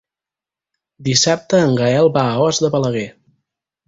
[1.09, 3.05] Dissabte en Gaël va a Os de Balaguer.